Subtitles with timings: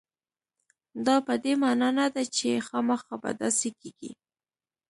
[1.05, 4.11] دا په دې معنا نه ده چې خامخا به داسې کېږي.